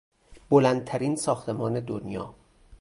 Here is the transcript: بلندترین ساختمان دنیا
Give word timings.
بلندترین 0.49 1.15
ساختمان 1.15 1.79
دنیا 1.79 2.35